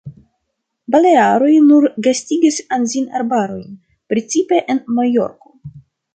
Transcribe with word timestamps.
Balearoj 0.95 1.51
nur 1.65 1.85
gastigas 2.07 2.57
anzin-arbarojn, 2.79 3.77
precipe 4.15 4.65
en 4.77 4.83
Majorko. 4.99 5.55